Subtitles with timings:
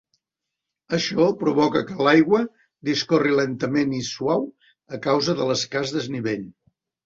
[0.97, 2.41] Això provoca que l'aigua
[2.91, 4.51] discorri lentament i suau
[4.99, 6.47] a causa de l'escàs desnivell.